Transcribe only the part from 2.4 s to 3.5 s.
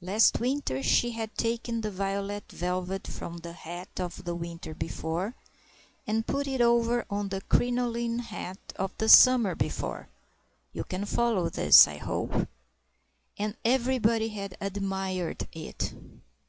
velvet from